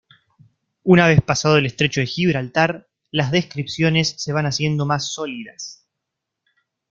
[0.81, 5.85] Una vez pasado el estrecho de Gibraltar, las descripciones se van haciendo más sólidas.